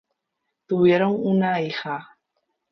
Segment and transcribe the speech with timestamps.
[0.65, 2.17] Tuvieron una hija.